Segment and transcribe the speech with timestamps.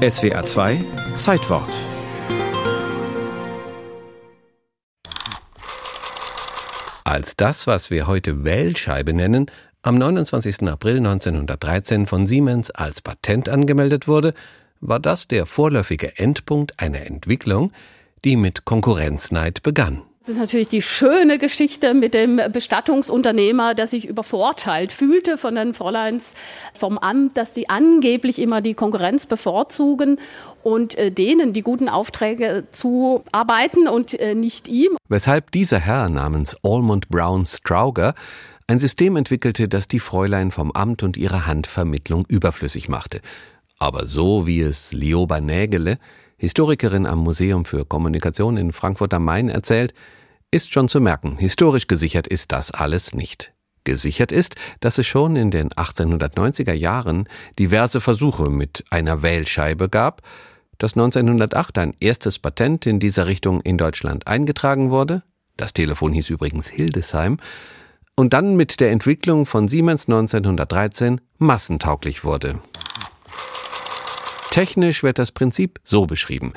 [0.00, 0.82] SWA 2
[1.18, 1.68] Zeitwort
[7.04, 9.50] Als das, was wir heute Wählscheibe nennen,
[9.82, 10.62] am 29.
[10.68, 14.32] April 1913 von Siemens als Patent angemeldet wurde,
[14.80, 17.70] war das der vorläufige Endpunkt einer Entwicklung,
[18.24, 20.04] die mit Konkurrenzneid begann.
[20.20, 25.72] Das ist natürlich die schöne Geschichte mit dem Bestattungsunternehmer, der sich übervorteilt fühlte von den
[25.72, 26.34] Fräuleins
[26.74, 30.20] vom Amt, dass sie angeblich immer die Konkurrenz bevorzugen
[30.62, 34.94] und äh, denen die guten Aufträge zuarbeiten und äh, nicht ihm.
[35.08, 38.14] Weshalb dieser Herr namens Almond Brown Strauger
[38.66, 43.22] ein System entwickelte, das die Fräulein vom Amt und ihre Handvermittlung überflüssig machte.
[43.78, 45.98] Aber so wie es Lioba Nägele,
[46.40, 49.92] Historikerin am Museum für Kommunikation in Frankfurt am Main, erzählt,
[50.50, 53.52] ist schon zu merken, historisch gesichert ist das alles nicht.
[53.84, 60.22] Gesichert ist, dass es schon in den 1890er Jahren diverse Versuche mit einer Wählscheibe gab,
[60.78, 65.22] dass 1908 ein erstes Patent in dieser Richtung in Deutschland eingetragen wurde,
[65.56, 67.38] das Telefon hieß übrigens Hildesheim,
[68.16, 72.58] und dann mit der Entwicklung von Siemens 1913 massentauglich wurde.
[74.50, 76.52] Technisch wird das Prinzip so beschrieben.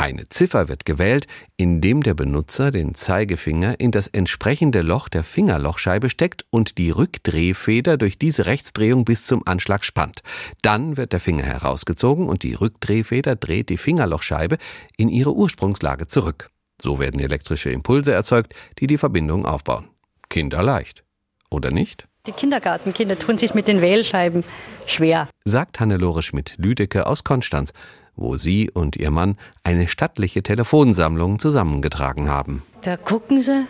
[0.00, 6.08] Eine Ziffer wird gewählt, indem der Benutzer den Zeigefinger in das entsprechende Loch der Fingerlochscheibe
[6.08, 10.22] steckt und die Rückdrehfeder durch diese Rechtsdrehung bis zum Anschlag spannt.
[10.62, 14.58] Dann wird der Finger herausgezogen und die Rückdrehfeder dreht die Fingerlochscheibe
[14.96, 16.50] in ihre Ursprungslage zurück.
[16.80, 19.88] So werden elektrische Impulse erzeugt, die die Verbindung aufbauen.
[20.28, 21.02] Kinderleicht.
[21.50, 22.06] Oder nicht?
[22.28, 24.44] Die Kindergartenkinder tun sich mit den Wählscheiben
[24.86, 27.72] schwer, sagt Hannelore Schmidt-Lüdecke aus Konstanz,
[28.18, 32.62] wo sie und ihr Mann eine stattliche Telefonsammlung zusammengetragen haben.
[32.82, 33.66] Da gucken sie,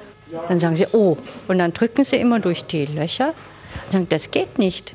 [0.48, 3.34] dann sagen sie, oh, und dann drücken sie immer durch die Löcher
[3.84, 4.94] und sagen, das geht nicht,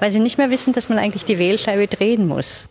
[0.00, 2.68] weil sie nicht mehr wissen, dass man eigentlich die Wählscheibe drehen muss.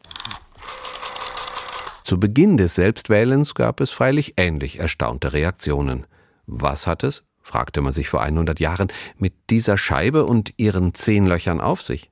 [2.04, 6.06] Zu Beginn des Selbstwählens gab es freilich ähnlich erstaunte Reaktionen.
[6.46, 8.88] Was hat es fragte man sich vor 100 Jahren,
[9.18, 12.10] mit dieser Scheibe und ihren zehn Löchern auf sich?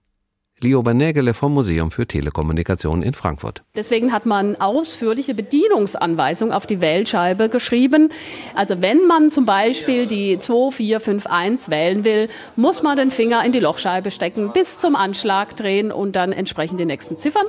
[0.64, 3.64] Lioba Nägele vom Museum für Telekommunikation in Frankfurt.
[3.76, 8.12] Deswegen hat man ausführliche Bedienungsanweisungen auf die Wählscheibe geschrieben.
[8.56, 13.60] Also wenn man zum Beispiel die 2451 wählen will, muss man den Finger in die
[13.60, 17.46] Lochscheibe stecken, bis zum Anschlag drehen und dann entsprechend die nächsten Ziffern.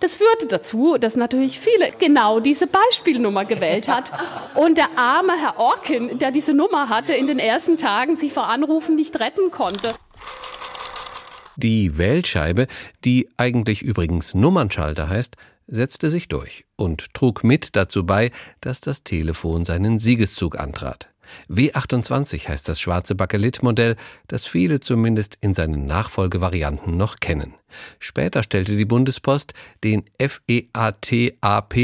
[0.00, 4.12] Das führte dazu, dass natürlich viele genau diese Beispielnummer gewählt hat
[4.54, 8.48] und der arme Herr Orkin, der diese Nummer hatte, in den ersten Tagen sich vor
[8.48, 9.90] Anrufen nicht retten konnte.
[11.56, 12.66] Die Wählscheibe,
[13.04, 19.02] die eigentlich übrigens Nummernschalter heißt, setzte sich durch und trug mit dazu bei, dass das
[19.02, 21.08] Telefon seinen Siegeszug antrat.
[21.48, 23.96] W28 heißt das schwarze Bakelit-Modell,
[24.28, 27.54] das viele zumindest in seinen Nachfolgevarianten noch kennen.
[27.98, 31.74] Später stellte die Bundespost den FEAT-AP,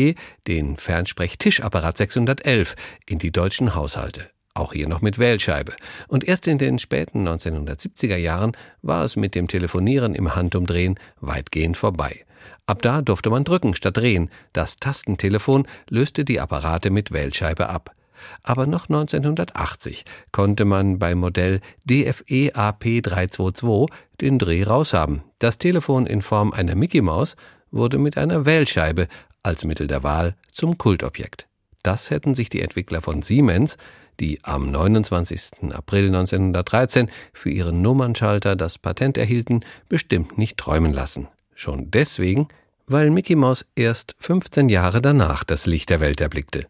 [0.46, 2.74] den Fernsprechtischapparat 611,
[3.06, 5.72] in die deutschen Haushalte auch hier noch mit Wählscheibe.
[6.08, 11.76] Und erst in den späten 1970er Jahren war es mit dem Telefonieren im Handumdrehen weitgehend
[11.76, 12.24] vorbei.
[12.66, 14.30] Ab da durfte man drücken statt drehen.
[14.52, 17.94] Das Tastentelefon löste die Apparate mit Wählscheibe ab.
[18.42, 23.88] Aber noch 1980 konnte man beim Modell DFE AP322
[24.20, 25.22] den Dreh raushaben.
[25.38, 27.36] Das Telefon in Form einer Mickey Maus
[27.70, 29.08] wurde mit einer Wählscheibe
[29.42, 31.46] als Mittel der Wahl zum Kultobjekt.
[31.82, 33.78] Das hätten sich die Entwickler von Siemens
[34.20, 35.72] die am 29.
[35.72, 41.28] April 1913 für ihren Nummernschalter das Patent erhielten, bestimmt nicht träumen lassen.
[41.54, 42.48] Schon deswegen,
[42.86, 46.66] weil Mickey Mouse erst 15 Jahre danach das Licht der Welt erblickte.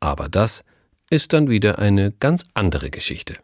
[0.00, 0.64] Aber das
[1.10, 3.36] ist dann wieder eine ganz andere Geschichte.